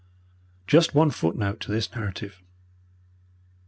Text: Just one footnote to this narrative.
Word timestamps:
Just 0.65 0.95
one 0.95 1.11
footnote 1.11 1.59
to 1.59 1.71
this 1.71 1.93
narrative. 1.95 2.41